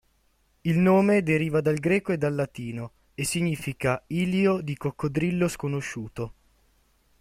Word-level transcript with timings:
Il 0.61 0.79
nome 0.79 1.21
deriva 1.21 1.61
dal 1.61 1.75
greco 1.77 2.11
e 2.11 2.17
dal 2.17 2.33
latino, 2.33 2.91
e 3.13 3.23
significa 3.23 4.03
"ilio 4.07 4.59
di 4.59 4.75
coccodrillo 4.75 5.47
sconosciuto". 5.47 6.33